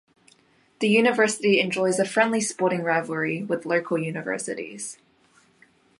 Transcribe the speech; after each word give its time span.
The 0.79 0.87
university 0.89 1.59
enjoys 1.59 1.99
a 1.99 2.05
friendly 2.05 2.41
sporting 2.41 2.81
rivalry 2.81 3.43
with 3.43 3.67
local 3.67 3.99
universities. 3.99 4.97